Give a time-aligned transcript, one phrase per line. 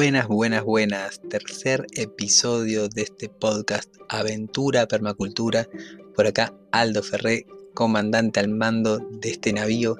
[0.00, 1.20] Buenas, buenas, buenas.
[1.28, 5.68] Tercer episodio de este podcast Aventura Permacultura.
[6.14, 9.96] Por acá Aldo Ferré, comandante al mando de este navío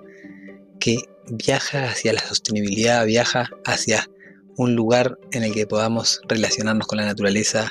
[0.79, 0.99] que
[1.29, 4.09] viaja hacia la sostenibilidad, viaja hacia
[4.57, 7.69] un lugar en el que podamos relacionarnos con la naturaleza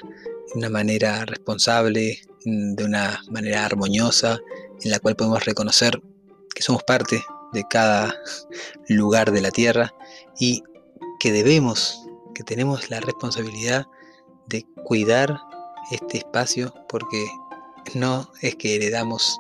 [0.48, 4.38] de una manera responsable, de una manera armoniosa,
[4.84, 6.02] en la cual podemos reconocer
[6.54, 8.14] que somos parte de cada
[8.90, 9.94] lugar de la Tierra
[10.38, 10.62] y
[11.22, 12.04] que debemos
[12.38, 13.88] que tenemos la responsabilidad
[14.46, 15.40] de cuidar
[15.90, 17.26] este espacio porque
[17.96, 19.40] no es que heredamos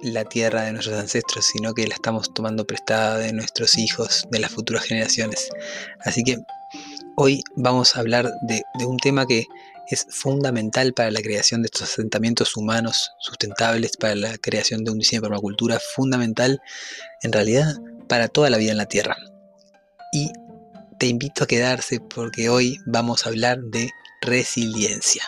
[0.00, 4.38] la tierra de nuestros ancestros, sino que la estamos tomando prestada de nuestros hijos, de
[4.38, 5.50] las futuras generaciones.
[6.00, 6.38] Así que
[7.16, 9.44] hoy vamos a hablar de, de un tema que
[9.90, 14.98] es fundamental para la creación de estos asentamientos humanos sustentables, para la creación de un
[15.00, 16.62] diseño de permacultura, fundamental
[17.20, 17.76] en realidad
[18.08, 19.18] para toda la vida en la Tierra.
[21.04, 23.90] Te invito a quedarse porque hoy vamos a hablar de
[24.22, 25.22] resiliencia.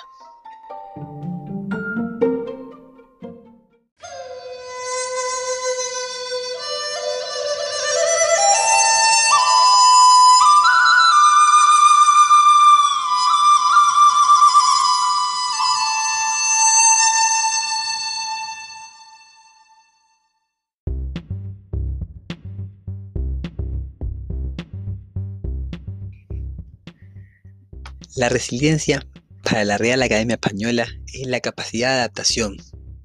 [28.16, 29.06] La resiliencia
[29.42, 32.56] para la Real Academia Española es la capacidad de adaptación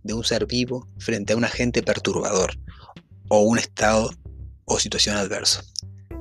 [0.03, 2.57] de un ser vivo frente a un agente perturbador
[3.27, 4.09] o un estado
[4.63, 5.63] o situación adverso.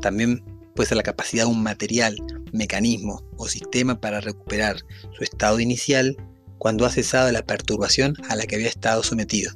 [0.01, 2.17] También puede ser la capacidad de un material,
[2.53, 4.79] mecanismo o sistema para recuperar
[5.17, 6.17] su estado inicial
[6.59, 9.53] cuando ha cesado la perturbación a la que había estado sometido.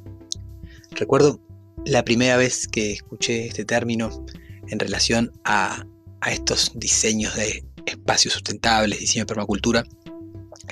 [0.91, 1.41] Recuerdo
[1.85, 4.25] la primera vez que escuché este término
[4.69, 5.85] en relación a,
[6.21, 9.83] a estos diseños de espacios sustentables, diseño de permacultura.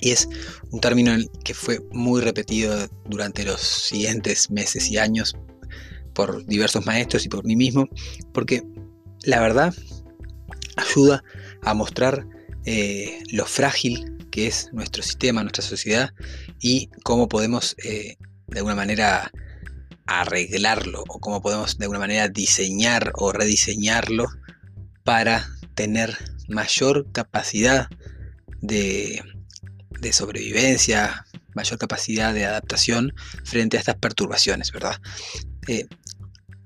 [0.02, 0.28] Y es
[0.72, 5.36] un término que fue muy repetido durante los siguientes meses y años
[6.14, 7.88] por diversos maestros y por mí mismo,
[8.34, 8.64] porque
[9.24, 9.74] la verdad
[10.76, 11.24] ayuda
[11.62, 12.28] a mostrar
[12.66, 16.12] eh, lo frágil que es nuestro sistema, nuestra sociedad
[16.60, 19.32] y cómo podemos eh, de alguna manera
[20.06, 24.26] arreglarlo o cómo podemos de alguna manera diseñar o rediseñarlo
[25.04, 26.18] para tener
[26.54, 27.90] mayor capacidad
[28.62, 29.22] de,
[30.12, 31.26] sobrevivencia,
[31.56, 35.00] mayor capacidad de adaptación frente a estas perturbaciones, ¿verdad?
[35.68, 35.86] Eh,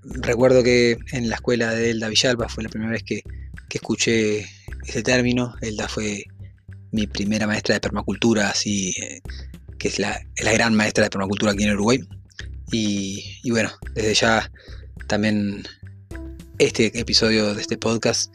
[0.03, 3.23] recuerdo que en la escuela de Elda Villalba fue la primera vez que,
[3.69, 4.47] escuché
[4.87, 5.53] ese término.
[5.61, 6.23] Elda fue
[6.91, 9.21] mi primera maestra de permacultura, así eh,
[9.77, 11.99] que es la, gran maestra de permacultura aquí en Uruguay.
[12.71, 14.51] Y, bueno, desde ya
[15.05, 15.63] también
[16.57, 18.33] este episodio de este podcast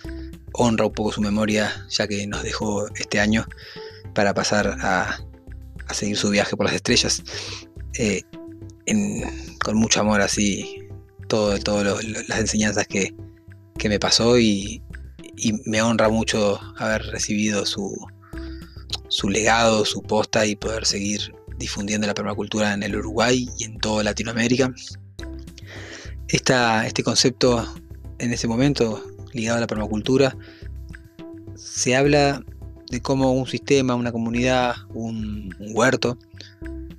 [0.55, 3.47] honra un poco su memoria, ya que nos dejó este año
[4.15, 5.19] para pasar a,
[5.93, 7.23] seguir su viaje por las estrellas.
[7.99, 8.23] Eh,
[9.63, 10.89] con mucho amor así,
[11.29, 13.15] todas todo las enseñanzas que,
[13.85, 14.83] me pasó y,
[15.65, 17.97] me honra mucho haber recibido su,
[19.09, 23.79] su legado, su posta y poder seguir difundiendo la permacultura en el Uruguay y en
[23.79, 24.73] toda Latinoamérica.
[26.29, 27.75] este concepto
[28.19, 30.37] en ese momento ligado a la permacultura,
[31.56, 32.44] se habla
[32.91, 36.19] de cómo un sistema, una comunidad, un, huerto,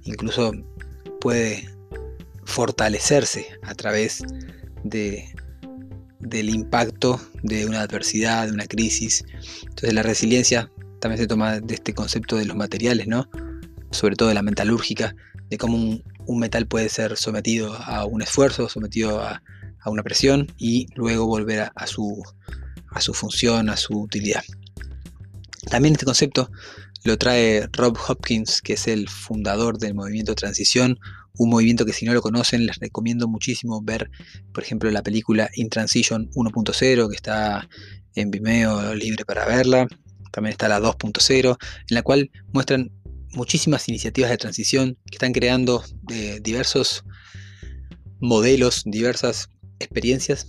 [0.04, 0.52] incluso
[1.22, 1.70] puede
[2.46, 4.24] fortalecerse a través
[4.84, 5.34] de,
[6.20, 9.24] del impacto de una adversidad, de una crisis.
[9.62, 13.30] Entonces la resiliencia también se toma de este concepto de los materiales, ¿no?
[13.92, 15.16] Sobre todo de la metalúrgica,
[15.50, 15.78] de cómo
[16.26, 19.44] un, metal puede ser sometido a un esfuerzo, sometido a,
[19.84, 22.24] a una presión y luego volver a, su,
[22.90, 24.44] a su función, a su utilidad.
[25.70, 26.50] También este concepto
[27.04, 31.00] lo trae Rob Hopkins, que es el fundador del movimiento Transición,
[31.38, 34.10] un movimiento que si no lo conocen les recomiendo muchísimo ver,
[34.54, 37.68] por ejemplo, la película In Transition 1.0, que está
[38.16, 39.88] en Vimeo libre para verla.
[40.32, 41.58] También está la 2.0,
[41.90, 42.92] en la cual muestran
[43.34, 47.04] muchísimas iniciativas de transición que están creando eh, diversos
[48.20, 49.50] modelos, diversas
[49.84, 50.48] experiencias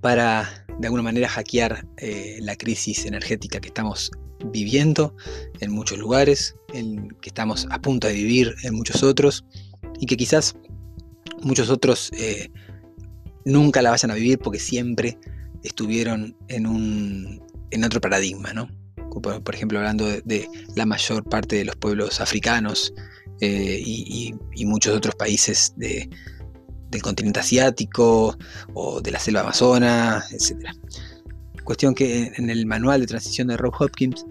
[0.00, 4.10] para de alguna manera hackear eh, la crisis energética que estamos
[4.50, 5.14] viviendo
[5.60, 9.44] en muchos lugares, en que estamos a punto de vivir en muchos otros
[10.00, 10.56] y que quizás
[11.42, 12.50] muchos otros eh,
[13.44, 15.18] nunca la vayan a vivir porque siempre
[15.62, 18.68] estuvieron en, un, en otro paradigma, ¿no?
[19.20, 22.94] Por, ejemplo, hablando de, la mayor parte de los pueblos africanos
[23.40, 24.34] eh, y,
[24.64, 25.74] muchos otros países
[26.92, 28.38] del continente asiático
[28.74, 30.70] o de la selva amazona, etc.
[31.64, 34.24] Cuestión que en el manual de transición de Rob Hopkins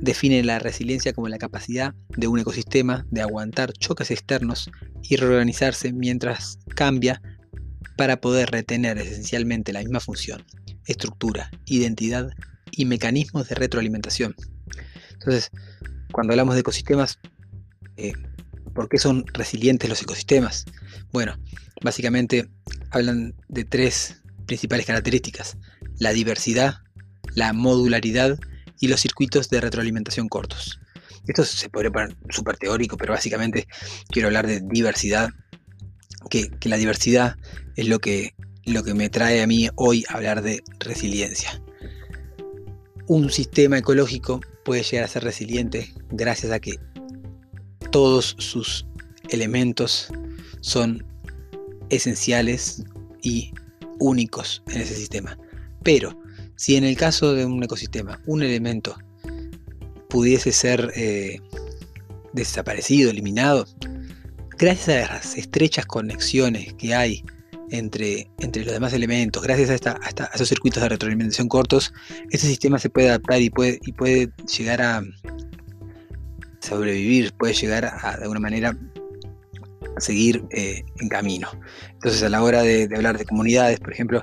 [0.00, 4.70] define la resiliencia como la capacidad de un ecosistema de aguantar choques externos
[5.02, 7.20] y reorganizarse mientras cambia
[7.96, 10.44] para poder retener esencialmente la misma función,
[10.86, 12.30] estructura, identidad
[12.70, 14.34] y mecanismos de retroalimentación.
[15.12, 15.50] Entonces,
[16.12, 17.18] cuando hablamos de ecosistemas,
[17.96, 18.12] eh,
[18.76, 20.66] ¿por qué son resilientes los ecosistemas?
[21.10, 21.36] Bueno,
[21.82, 22.48] básicamente
[22.90, 25.56] hablan de tres principales características,
[25.98, 26.76] la diversidad,
[27.34, 28.38] la modularidad
[28.78, 30.78] y los circuitos de retroalimentación cortos.
[31.26, 33.66] Esto se podría poner súper teórico, pero básicamente
[34.10, 35.30] quiero hablar de diversidad,
[36.30, 37.36] que, la diversidad
[37.76, 38.34] es lo que,
[38.64, 41.60] lo que me trae a mí hoy hablar de resiliencia.
[43.08, 46.74] Un sistema ecológico puede llegar a ser resiliente gracias a que
[47.96, 48.84] todos sus
[49.30, 50.08] elementos
[50.60, 51.02] son
[51.88, 52.84] esenciales
[53.22, 53.54] y
[54.00, 55.38] únicos en ese sistema.
[55.82, 56.14] Pero
[56.56, 58.98] si en el caso de un ecosistema un elemento
[60.10, 61.40] pudiese ser eh,
[62.34, 63.66] desaparecido, eliminado,
[64.58, 67.24] gracias a las estrechas conexiones que hay
[67.70, 71.94] entre, entre los demás elementos, gracias a, esta, esos circuitos de retroalimentación cortos,
[72.30, 75.02] ese sistema se puede adaptar y puede, y puede llegar a
[76.66, 78.76] sobrevivir, puede llegar a, de alguna manera
[79.96, 81.48] a seguir eh, en camino.
[81.92, 84.22] Entonces a la hora de, hablar de comunidades, por ejemplo,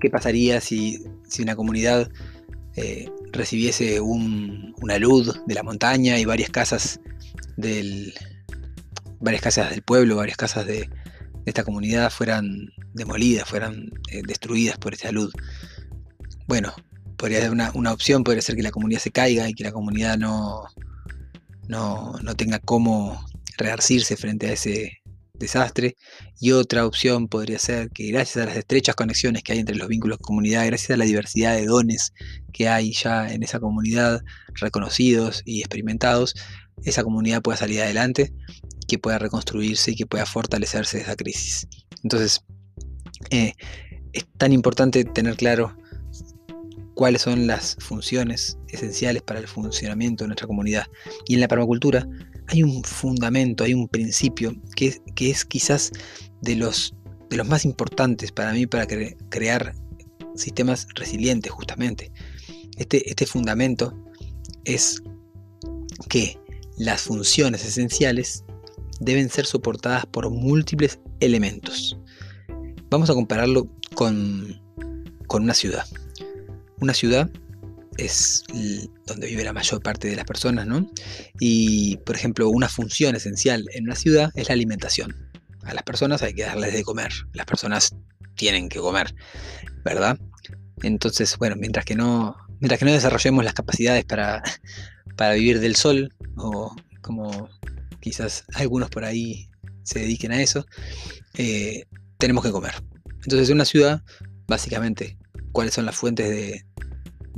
[0.00, 2.10] ¿qué pasaría si si una comunidad
[2.76, 7.00] eh, recibiese una luz de la montaña y varias casas
[7.56, 8.12] del
[9.20, 10.90] varias casas del pueblo, varias casas de,
[11.46, 15.32] esta comunidad fueran demolidas, fueran eh, destruidas por esa luz.
[16.46, 16.72] Bueno,
[17.16, 19.72] podría ser una, una, opción, podría ser que la comunidad se caiga y que la
[19.72, 20.64] comunidad no,
[21.68, 23.24] no, no tenga cómo
[23.58, 25.02] rearcirse frente a ese,
[25.42, 25.96] desastre.
[26.40, 29.88] Y otra opción podría ser que gracias a las estrechas conexiones que hay entre los
[29.88, 32.12] vínculos de comunidad, gracias a la diversidad de dones
[32.52, 34.22] que hay ya en esa comunidad,
[34.54, 36.34] reconocidos y experimentados,
[36.84, 38.32] esa comunidad pueda salir adelante,
[38.88, 41.68] que pueda reconstruirse y que pueda fortalecerse de esa crisis.
[42.02, 42.40] Entonces,
[43.30, 43.52] eh,
[44.12, 45.76] es tan importante tener claro
[46.94, 50.86] cuáles son las funciones esenciales para el funcionamiento de nuestra comunidad.
[51.26, 52.06] Y en la permacultura
[52.48, 55.92] hay un fundamento, hay un principio que, es quizás
[56.40, 56.94] de los,
[57.30, 59.74] de los más importantes para mí para crear
[60.34, 62.12] sistemas resilientes justamente.
[62.76, 63.96] Este, este fundamento
[64.64, 65.02] es
[66.08, 66.38] que
[66.78, 68.44] las funciones esenciales
[69.00, 71.98] deben ser soportadas por múltiples elementos.
[72.90, 74.60] Vamos a compararlo con,
[75.26, 75.86] con una ciudad.
[76.82, 77.30] Una ciudad
[77.96, 78.42] es
[79.06, 80.90] donde vive la mayor parte de las personas, ¿no?
[81.38, 85.30] Y, por ejemplo, una función esencial en una ciudad es la alimentación.
[85.62, 87.94] A las personas hay que darles de comer, las personas
[88.34, 89.14] tienen que comer,
[89.84, 90.18] ¿verdad?
[90.82, 94.42] Entonces, bueno, mientras que no, mientras que no desarrollemos las capacidades para,
[95.16, 97.48] para vivir del sol, o como
[98.00, 99.48] quizás algunos por ahí
[99.84, 100.66] se dediquen a eso,
[101.34, 101.84] eh,
[102.18, 102.74] tenemos que comer.
[103.22, 104.02] Entonces, en una ciudad,
[104.48, 105.16] básicamente,
[105.52, 106.64] ¿cuáles son las fuentes de,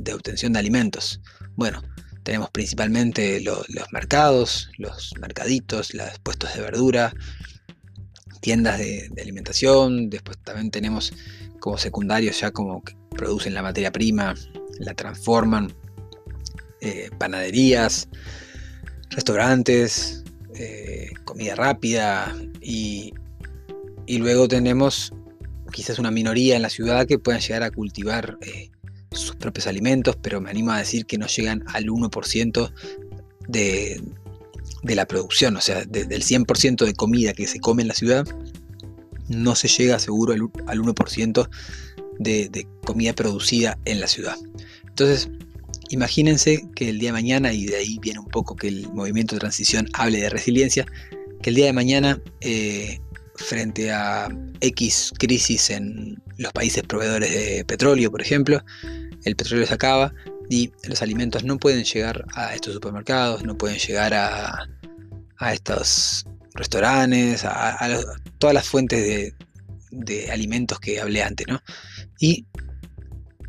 [0.05, 1.19] de obtención de alimentos.
[1.55, 1.83] Bueno,
[2.23, 7.13] tenemos principalmente los mercados, los mercaditos, los puestos de verdura,
[8.41, 11.13] tiendas de, alimentación, después también tenemos
[11.59, 14.35] como secundarios ya como que producen la materia prima,
[14.79, 15.73] la transforman,
[16.81, 18.07] eh, panaderías,
[19.09, 20.23] restaurantes,
[20.55, 23.13] eh, comida rápida y,
[24.05, 25.13] y, luego tenemos
[25.71, 28.69] quizás una minoría en la ciudad que puedan llegar a cultivar eh,
[29.15, 32.71] sus propios alimentos, pero me animo a decir que no llegan al 1%
[33.47, 34.01] de,
[34.83, 38.25] la producción, o sea, del 100% de comida que se come en la ciudad,
[39.27, 41.49] no se llega seguro al, 1%
[42.19, 44.35] de, de comida producida en la ciudad.
[44.87, 45.29] Entonces,
[45.89, 49.35] imagínense que el día de mañana, y de ahí viene un poco que el movimiento
[49.35, 50.85] de transición hable de resiliencia,
[51.41, 52.99] que el día de mañana, eh,
[53.35, 54.29] frente a
[54.61, 58.63] X crisis en los países proveedores de petróleo, por ejemplo,
[59.25, 60.13] el petróleo se acaba
[60.49, 64.67] y los alimentos no pueden llegar a estos supermercados, no pueden llegar a,
[65.51, 67.99] estos restaurantes, a,
[68.37, 69.33] todas las fuentes
[69.91, 71.61] de, alimentos que hablé antes, ¿no?
[72.19, 72.45] Y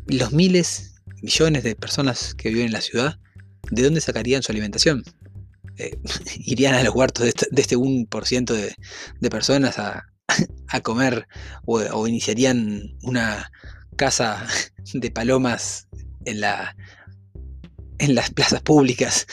[0.07, 3.19] los miles, millones de personas que viven en la ciudad,
[3.69, 5.03] ¿de dónde sacarían su alimentación?
[5.77, 5.97] Eh,
[6.39, 8.75] irían a los huertos de este, 1% de,
[9.19, 10.05] de, personas a,
[10.83, 11.27] comer
[11.65, 13.51] o, iniciarían una
[13.97, 14.47] casa
[14.93, 15.87] de palomas
[16.25, 16.75] en, la,
[17.99, 19.27] las plazas públicas.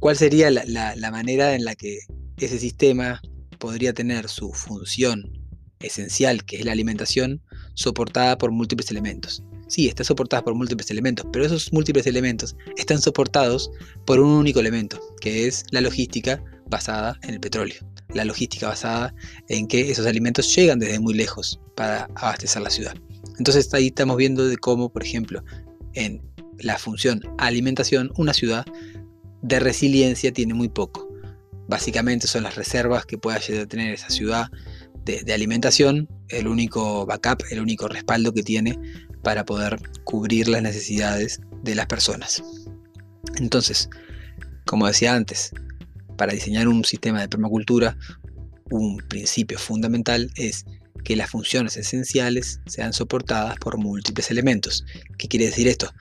[0.00, 1.98] ¿Cuál sería la manera en la que
[2.38, 3.20] ese sistema
[3.58, 5.32] podría tener su función
[5.80, 7.42] esencial, que es la alimentación,
[7.74, 9.42] soportada por múltiples elementos?
[9.68, 13.70] Sí, está soportada por múltiples elementos, pero esos múltiples elementos están soportados
[14.06, 17.76] por un único elemento, que es la logística basada en el petróleo.
[18.12, 19.14] La logística basada
[19.48, 22.94] en que esos alimentos llegan desde muy lejos para abastecer la ciudad.
[23.38, 25.44] Entonces ahí estamos viendo de cómo, por ejemplo,
[25.94, 26.22] en
[26.58, 28.64] la función alimentación, una ciudad
[29.42, 31.08] de resiliencia tiene muy poco.
[31.68, 33.38] Básicamente son las reservas que pueda
[33.68, 34.50] tener esa ciudad
[35.04, 38.78] de, de, alimentación, el único backup, el único respaldo que tiene
[39.22, 42.42] para poder cubrir las necesidades de las personas.
[43.36, 43.88] Entonces,
[44.66, 45.50] como decía antes,
[46.16, 47.96] para diseñar un sistema de permacultura,
[48.70, 50.64] un principio fundamental es
[51.04, 54.84] que las funciones esenciales sean soportadas por múltiples elementos.
[55.18, 55.92] ¿Qué quiere decir esto?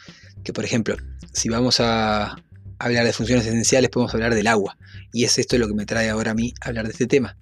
[0.44, 0.98] Que por ejemplo,
[1.34, 2.36] si vamos a
[2.80, 4.78] hablar de funciones esenciales, podemos hablar del agua.
[5.12, 7.38] Y es esto lo que me trae ahora a mí hablar de este tema.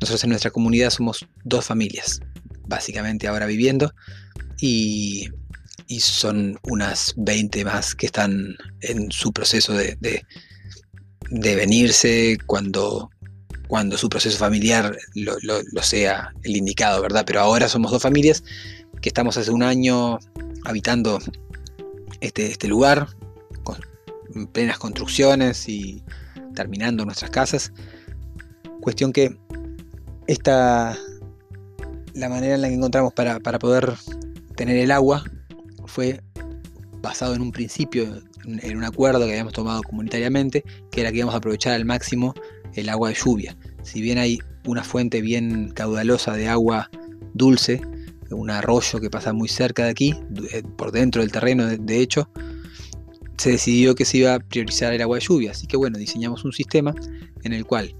[0.00, 2.20] Nosotros en nuestra comunidad somos dos familias,
[2.66, 3.94] básicamente ahora viviendo,
[4.60, 5.30] y,
[6.00, 13.10] son unas 20 más que están en su proceso de, de, venirse cuando,
[13.72, 17.24] cuando su proceso familiar lo, sea el indicado, ¿verdad?
[17.26, 18.44] Pero ahora somos dos familias
[19.00, 20.18] que estamos hace un año
[20.66, 21.18] habitando
[22.20, 23.08] este, este lugar,
[23.62, 23.78] con
[24.48, 26.02] plenas construcciones y
[26.54, 27.72] terminando nuestras casas.
[28.82, 29.38] Cuestión que
[30.26, 30.94] esta,
[32.12, 33.94] la manera en la que encontramos para, para poder
[34.54, 35.24] tener el agua
[35.86, 36.20] fue
[37.00, 41.34] basado en un principio, en un acuerdo que habíamos tomado comunitariamente, que era que íbamos
[41.34, 42.34] a aprovechar al máximo
[42.74, 43.56] el agua de lluvia.
[43.82, 46.90] Si bien hay una fuente bien caudalosa de agua
[47.34, 47.80] dulce,
[48.30, 50.14] un arroyo que pasa muy cerca de aquí,
[50.52, 52.30] eh, por dentro del terreno de hecho,
[53.36, 55.50] se decidió que se iba a priorizar el agua de lluvia.
[55.50, 56.94] Así que bueno, diseñamos un sistema
[57.42, 57.94] en el cual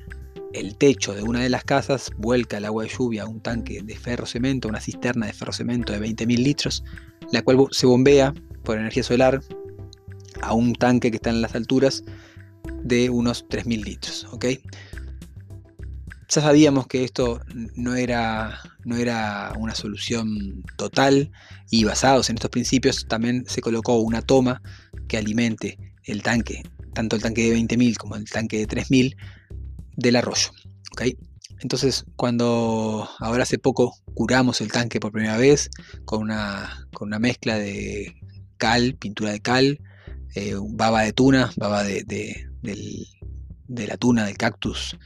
[0.52, 3.82] el techo de una de las casas vuelca el agua de lluvia a un tanque
[3.82, 6.84] de ferro cemento, una cisterna de ferro cemento de 20.000 litros,
[7.30, 9.42] la cual se bombea por energía solar
[10.42, 12.04] a un tanque que está en las alturas
[12.82, 14.26] de unos 3.000 litros.
[14.32, 14.46] ¿ok?
[16.28, 17.40] Ya sabíamos que esto
[17.74, 21.30] no era, no era una solución total
[21.70, 24.62] y basados en estos principios también se colocó una toma
[25.08, 26.62] que alimente el tanque,
[26.94, 29.16] tanto el tanque de 20.000 como el tanque de 3.000
[29.96, 30.50] del arroyo.
[31.60, 35.70] Entonces, cuando ahora hace poco curamos el tanque por primera vez
[36.04, 38.16] con una, con una mezcla de
[38.56, 39.80] cal, pintura de cal,
[40.34, 44.96] eh, baba de tuna, baba de, la tuna, del cactus,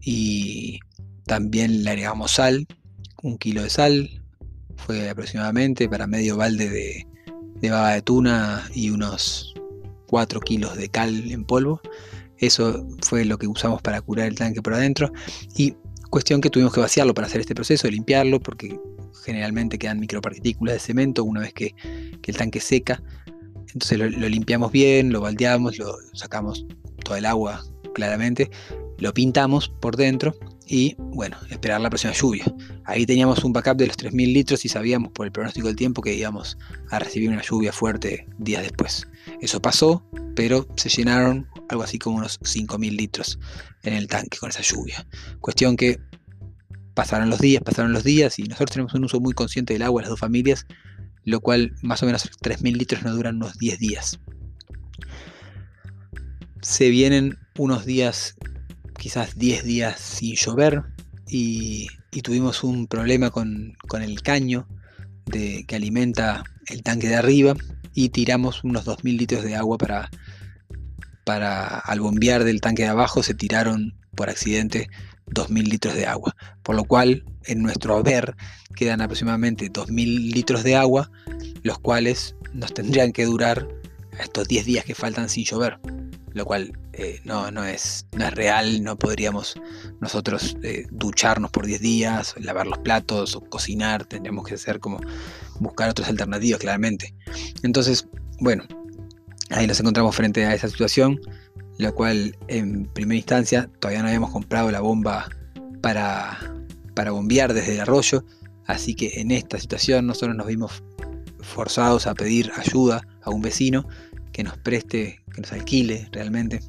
[0.00, 0.78] y
[1.26, 2.66] también le agregamos sal,
[3.22, 4.22] un kilo de sal,
[4.76, 7.06] fue aproximadamente para medio balde de,
[7.60, 9.54] de baba de tuna y unos
[10.08, 11.80] 4 kilos de cal en polvo.
[12.38, 15.10] Eso fue lo que usamos para curar el tanque por adentro.
[15.56, 15.74] Y
[16.10, 18.78] cuestión que tuvimos que vaciarlo para hacer este proceso, limpiarlo, porque
[19.24, 21.74] generalmente quedan micropartículas de cemento una vez que,
[22.24, 23.02] el tanque seca.
[23.72, 26.66] Entonces lo, limpiamos bien, lo baldeamos, lo sacamos
[27.06, 28.50] todo el agua claramente,
[28.98, 30.34] lo pintamos por dentro
[30.66, 32.44] y bueno, esperar la próxima lluvia.
[32.84, 36.02] Ahí teníamos un backup de los 3.000 litros y sabíamos por el pronóstico del tiempo
[36.02, 36.58] que íbamos
[36.90, 39.06] a recibir una lluvia fuerte días después.
[39.40, 43.38] Eso pasó, pero se llenaron algo así como unos 5.000 litros
[43.84, 45.06] en el tanque con esa lluvia.
[45.40, 46.00] Cuestión que
[46.94, 50.02] pasaron los días, pasaron los días y nosotros tenemos un uso muy consciente del agua,
[50.02, 50.66] las dos familias,
[51.24, 54.18] lo cual más o menos 3.000 litros nos duran unos 10 días.
[56.66, 58.34] Se vienen unos días
[58.98, 60.82] quizás 10 días sin llover
[61.28, 61.86] y,
[62.24, 64.66] tuvimos un problema con, el caño
[65.26, 67.54] de, que alimenta el tanque de arriba
[67.94, 70.10] y tiramos unos 2.000 litros de agua para,
[71.24, 74.90] para al bombear del tanque de abajo se tiraron por accidente
[75.28, 78.34] 2.000 litros de agua, por lo cual en nuestro haber
[78.74, 81.12] quedan aproximadamente 2.000 litros de agua,
[81.62, 83.68] los cuales nos tendrían que durar
[84.18, 85.78] estos 10 días que faltan sin llover
[86.36, 89.54] lo cual eh, no, no, es, no es real, no podríamos
[90.02, 95.00] nosotros eh, ducharnos por 10 días, lavar los platos o cocinar, tendríamos que hacer como
[95.60, 97.14] buscar otras alternativas claramente.
[97.62, 98.06] Entonces,
[98.38, 98.64] bueno,
[99.48, 101.18] ahí nos encontramos frente a esa situación,
[101.78, 105.30] la cual en primera instancia todavía no habíamos comprado la bomba
[105.80, 106.54] para,
[106.92, 108.26] para bombear desde el arroyo,
[108.66, 110.84] así que en esta situación nosotros nos vimos
[111.40, 113.88] forzados a pedir ayuda a un vecino
[114.36, 116.60] que nos preste, que nos alquile realmente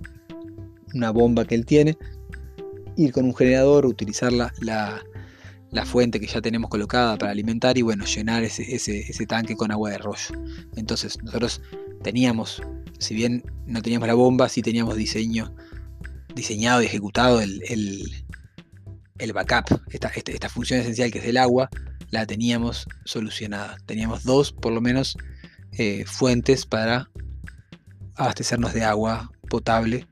[0.94, 1.98] una bomba que él tiene,
[2.96, 7.82] ir con un generador, utilizar la, la, fuente que ya tenemos colocada para alimentar y
[7.82, 10.30] bueno, llenar ese, ese, tanque con agua de rollo.
[10.78, 11.62] Entonces nosotros
[12.04, 12.62] teníamos,
[13.00, 15.54] si bien no teníamos la bomba, sí teníamos diseño,
[16.36, 17.62] diseñado y ejecutado el,
[19.18, 21.70] el, backup, esta, este, esta función esencial que es el agua,
[22.12, 23.76] la teníamos solucionada.
[23.86, 25.18] Teníamos dos, por lo menos,
[25.74, 27.10] eh, fuentes para
[28.18, 30.08] abastecernos de agua potable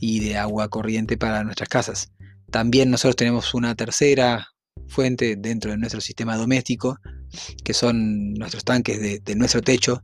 [0.00, 2.12] y de agua corriente para nuestras casas.
[2.50, 4.48] También nosotros tenemos una tercera
[4.88, 6.98] fuente dentro de nuestro sistema doméstico,
[7.62, 10.02] que son nuestros tanques de, nuestro techo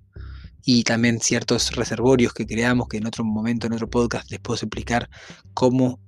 [0.64, 4.56] y también ciertos reservorios que creamos, que en otro momento, en otro podcast, les puedo
[4.56, 5.08] explicar
[5.54, 6.00] cómo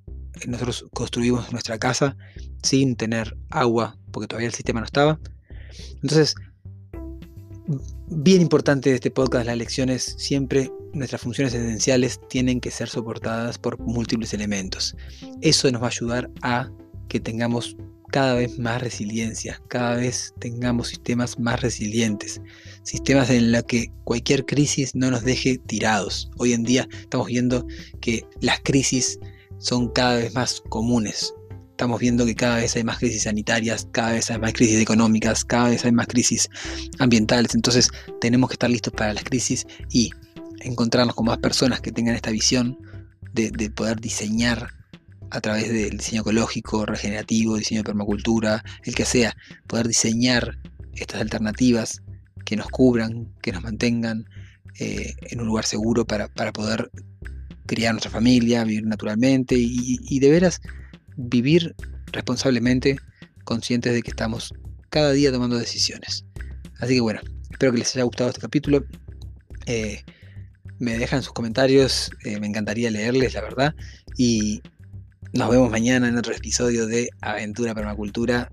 [0.46, 2.16] nosotros construimos nuestra casa
[2.62, 5.18] sin tener agua, porque todavía el sistema no estaba.
[6.02, 6.34] Entonces,
[8.08, 13.58] bien importante de este podcast, las lecciones siempre nuestras funciones esenciales tienen que ser soportadas
[13.58, 14.96] por múltiples elementos.
[15.40, 16.70] Eso nos va a ayudar a
[17.08, 17.76] que tengamos
[18.10, 22.40] cada vez más resiliencia, cada vez tengamos sistemas más resilientes,
[22.82, 26.30] sistemas en los que cualquier crisis no nos deje tirados.
[26.38, 27.66] Hoy en día estamos viendo
[28.00, 29.18] que las crisis
[29.58, 31.34] son cada vez más comunes.
[31.70, 35.44] Estamos viendo que cada vez hay más crisis sanitarias, cada vez hay más crisis económicas,
[35.44, 36.48] cada vez hay más crisis
[36.98, 37.54] ambientales.
[37.54, 37.88] Entonces
[38.20, 40.10] tenemos que estar listos para las crisis y
[40.68, 42.78] encontrarnos con más personas que tengan esta visión
[43.32, 44.72] de, poder diseñar
[45.30, 50.58] a través del diseño ecológico, regenerativo, diseño de permacultura, el que sea, poder diseñar
[50.94, 52.02] estas alternativas
[52.44, 54.24] que nos cubran, que nos mantengan
[54.80, 56.90] eh, en un lugar seguro para, poder
[57.66, 60.60] criar nuestra familia, vivir naturalmente y, y, de veras
[61.16, 61.74] vivir
[62.12, 62.96] responsablemente,
[63.44, 64.54] conscientes de que estamos
[64.88, 66.24] cada día tomando decisiones.
[66.80, 68.84] Así que bueno, espero que les haya gustado este capítulo.
[69.66, 70.02] Eh,
[70.78, 73.74] me dejan sus comentarios, eh, me encantaría leerles, la verdad.
[74.16, 74.62] Y
[75.32, 78.50] nos vemos mañana en otro episodio de Aventura Permacultura.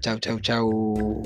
[0.00, 1.22] Chau, chau, chau.